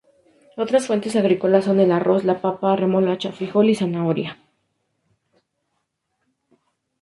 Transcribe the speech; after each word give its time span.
Otras 0.57 0.87
fuentes 0.87 1.15
agrícolas 1.15 1.65
son 1.65 1.79
el 1.79 1.91
arroz, 1.91 2.23
la 2.23 2.41
papa, 2.41 2.75
remolacha, 2.75 3.31
frijol 3.31 3.69
y 3.69 3.75
zanahoria. 3.75 4.39